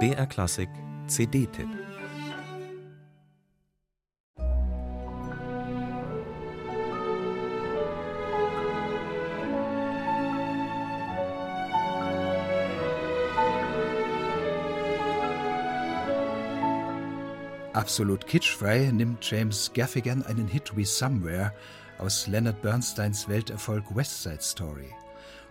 BR 0.00 0.26
Klassik 0.26 0.68
CD-Tipp 1.06 1.68
Absolut 17.74 18.26
kitschfrei 18.26 18.90
nimmt 18.92 19.18
James 19.28 19.70
Gaffigan 19.72 20.24
einen 20.24 20.48
Hit 20.48 20.76
wie 20.76 20.84
Somewhere 20.84 21.52
aus 21.98 22.26
Leonard 22.26 22.60
Bernsteins 22.60 23.28
Welterfolg 23.28 23.94
West 23.94 24.22
Side 24.24 24.42
Story. 24.42 24.92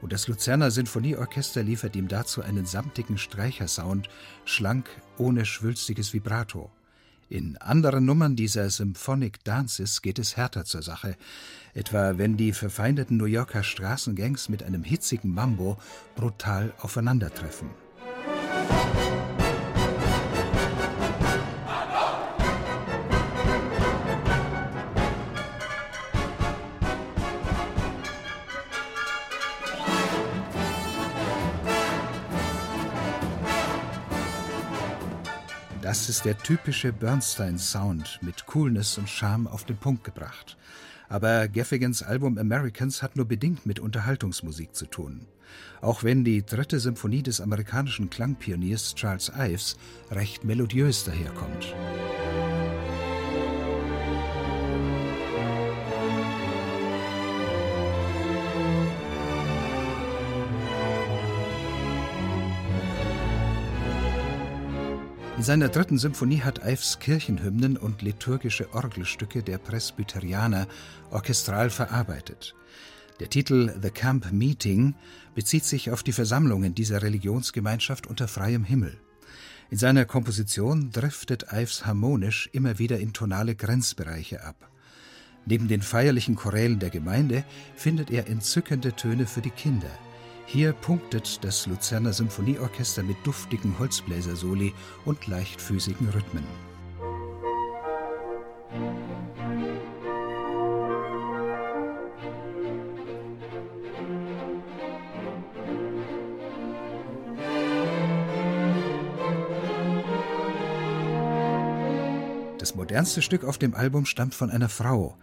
Und 0.00 0.12
das 0.12 0.28
Luzerner 0.28 0.70
Sinfonieorchester 0.70 1.62
liefert 1.62 1.94
ihm 1.96 2.08
dazu 2.08 2.42
einen 2.42 2.66
samtigen 2.66 3.18
Streichersound, 3.18 4.08
schlank, 4.44 4.88
ohne 5.18 5.44
schwülstiges 5.44 6.14
Vibrato. 6.14 6.70
In 7.28 7.56
anderen 7.58 8.04
Nummern 8.04 8.34
dieser 8.34 8.68
Symphonic 8.70 9.44
Dances 9.44 10.02
geht 10.02 10.18
es 10.18 10.36
härter 10.36 10.64
zur 10.64 10.82
Sache, 10.82 11.16
etwa 11.74 12.18
wenn 12.18 12.36
die 12.36 12.52
verfeindeten 12.52 13.18
New 13.18 13.26
Yorker 13.26 13.62
Straßengangs 13.62 14.48
mit 14.48 14.64
einem 14.64 14.82
hitzigen 14.82 15.32
Mambo 15.32 15.78
brutal 16.16 16.72
aufeinandertreffen. 16.78 17.70
Das 35.82 36.10
ist 36.10 36.26
der 36.26 36.36
typische 36.36 36.92
Bernstein-Sound 36.92 38.18
mit 38.20 38.44
Coolness 38.44 38.98
und 38.98 39.08
Charme 39.08 39.46
auf 39.46 39.64
den 39.64 39.78
Punkt 39.78 40.04
gebracht. 40.04 40.58
Aber 41.08 41.48
Gaffigans 41.48 42.02
Album 42.02 42.36
Americans 42.36 43.02
hat 43.02 43.16
nur 43.16 43.24
bedingt 43.24 43.64
mit 43.64 43.80
Unterhaltungsmusik 43.80 44.74
zu 44.74 44.84
tun. 44.84 45.26
Auch 45.80 46.04
wenn 46.04 46.22
die 46.22 46.44
dritte 46.44 46.80
Symphonie 46.80 47.22
des 47.22 47.40
amerikanischen 47.40 48.10
Klangpioniers 48.10 48.94
Charles 48.94 49.32
Ives 49.34 49.78
recht 50.10 50.44
melodiös 50.44 51.04
daherkommt. 51.04 51.74
In 65.40 65.44
seiner 65.44 65.70
dritten 65.70 65.96
Symphonie 65.96 66.42
hat 66.42 66.66
Ives 66.66 66.98
Kirchenhymnen 66.98 67.78
und 67.78 68.02
liturgische 68.02 68.74
Orgelstücke 68.74 69.42
der 69.42 69.56
Presbyterianer 69.56 70.66
orchestral 71.10 71.70
verarbeitet. 71.70 72.54
Der 73.20 73.30
Titel 73.30 73.72
The 73.80 73.88
Camp 73.88 74.30
Meeting 74.32 74.94
bezieht 75.34 75.64
sich 75.64 75.90
auf 75.90 76.02
die 76.02 76.12
Versammlungen 76.12 76.74
dieser 76.74 77.00
Religionsgemeinschaft 77.00 78.06
unter 78.06 78.28
freiem 78.28 78.64
Himmel. 78.64 79.00
In 79.70 79.78
seiner 79.78 80.04
Komposition 80.04 80.90
driftet 80.92 81.46
Ives 81.50 81.86
harmonisch 81.86 82.50
immer 82.52 82.78
wieder 82.78 82.98
in 82.98 83.14
tonale 83.14 83.54
Grenzbereiche 83.54 84.44
ab. 84.44 84.68
Neben 85.46 85.68
den 85.68 85.80
feierlichen 85.80 86.36
Chorälen 86.36 86.80
der 86.80 86.90
Gemeinde 86.90 87.44
findet 87.76 88.10
er 88.10 88.28
entzückende 88.28 88.92
Töne 88.92 89.26
für 89.26 89.40
die 89.40 89.48
Kinder– 89.48 89.90
hier 90.52 90.72
punktet 90.72 91.44
das 91.44 91.66
Luzerner 91.66 92.12
Symphonieorchester 92.12 93.04
mit 93.04 93.16
duftigen 93.22 93.78
Holzbläsersoli 93.78 94.74
und 95.04 95.28
leichtfüßigen 95.28 96.08
Rhythmen. 96.08 96.44
Das 112.58 112.74
modernste 112.74 113.22
Stück 113.22 113.44
auf 113.44 113.56
dem 113.56 113.74
Album 113.74 114.04
stammt 114.04 114.34
von 114.34 114.50
einer 114.50 114.68
Frau, 114.68 115.16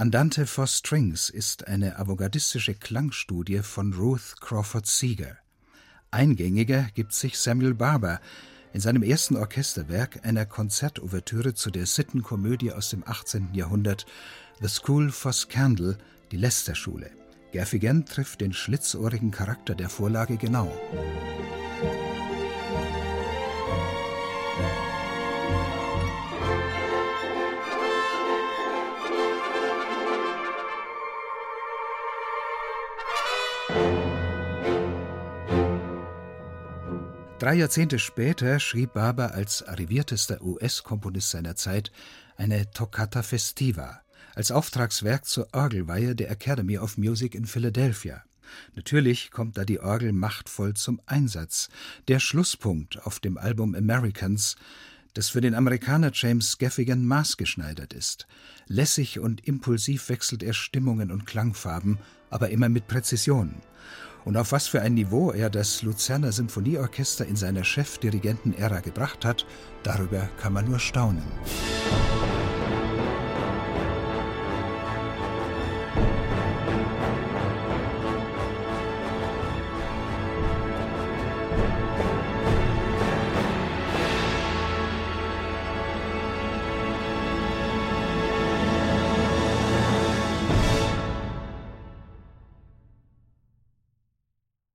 Andante 0.00 0.46
for 0.46 0.66
Strings 0.66 1.28
ist 1.28 1.68
eine 1.68 1.98
avantgardistische 1.98 2.72
Klangstudie 2.74 3.58
von 3.58 3.92
Ruth 3.92 4.40
Crawford 4.40 4.86
Seeger. 4.86 5.36
Eingängiger 6.10 6.86
gibt 6.94 7.12
sich 7.12 7.38
Samuel 7.38 7.74
Barber 7.74 8.18
in 8.72 8.80
seinem 8.80 9.02
ersten 9.02 9.36
Orchesterwerk, 9.36 10.24
einer 10.24 10.46
Konzertouvertüre 10.46 11.52
zu 11.52 11.70
der 11.70 11.84
Sittenkomödie 11.84 12.72
aus 12.72 12.88
dem 12.88 13.06
18. 13.06 13.50
Jahrhundert 13.52 14.06
The 14.62 14.68
School 14.68 15.10
for 15.10 15.34
Scandal, 15.34 15.98
die 16.32 16.38
Leicester-Schule. 16.38 17.10
Gaffigan 17.52 18.06
trifft 18.06 18.40
den 18.40 18.54
schlitzohrigen 18.54 19.30
Charakter 19.30 19.74
der 19.74 19.90
Vorlage 19.90 20.38
genau. 20.38 20.72
'Drei 37.40 37.54
Jahrzehnte 37.54 37.98
später 37.98 38.60
schrieb 38.60 38.92
Barber 38.92 39.32
als 39.32 39.62
arriviertester 39.62 40.42
US-Komponist 40.42 41.30
seiner 41.30 41.56
Zeit 41.56 41.90
eine 42.36 42.70
Toccata 42.70 43.22
festiva 43.22 44.02
als 44.34 44.50
Auftragswerk 44.50 45.24
zur 45.24 45.48
Orgelweihe 45.52 46.14
der 46.14 46.30
Academy 46.30 46.76
of 46.76 46.98
Music 46.98 47.34
in 47.34 47.46
Philadelphia. 47.46 48.22
Natürlich 48.74 49.30
kommt 49.30 49.56
da 49.56 49.64
die 49.64 49.80
Orgel 49.80 50.12
machtvoll 50.12 50.74
zum 50.74 51.00
Einsatz, 51.06 51.70
der 52.08 52.20
Schlusspunkt 52.20 53.02
auf 53.06 53.20
dem 53.20 53.38
Album 53.38 53.74
Americans, 53.74 54.56
das 55.14 55.30
für 55.30 55.40
den 55.40 55.54
Amerikaner 55.54 56.10
James 56.12 56.58
Gaffigan 56.58 57.06
maßgeschneidert 57.06 57.94
ist. 57.94 58.26
Lässig 58.66 59.18
und 59.18 59.48
impulsiv 59.48 60.10
wechselt 60.10 60.42
er 60.42 60.52
Stimmungen 60.52 61.10
und 61.10 61.24
Klangfarben, 61.24 61.96
aber 62.28 62.50
immer 62.50 62.68
mit 62.68 62.86
Präzision. 62.86 63.62
Und 64.24 64.36
auf 64.36 64.52
was 64.52 64.68
für 64.68 64.82
ein 64.82 64.94
Niveau 64.94 65.30
er 65.30 65.50
das 65.50 65.82
Luzerner 65.82 66.32
Symphonieorchester 66.32 67.26
in 67.26 67.36
seiner 67.36 67.64
Chefdirigenten-Ära 67.64 68.80
gebracht 68.80 69.24
hat, 69.24 69.46
darüber 69.82 70.28
kann 70.40 70.52
man 70.52 70.66
nur 70.66 70.78
staunen. 70.78 71.24